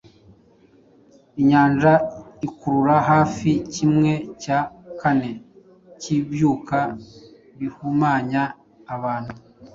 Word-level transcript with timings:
Inyanja 1.41 1.93
ikurura 2.47 2.95
hafi 3.09 3.51
kimwe 3.73 4.11
cya 4.41 4.59
kane 4.99 5.29
cy’ibyuka 5.99 6.79
bihumanya 7.59 8.41
abantu. 8.95 9.33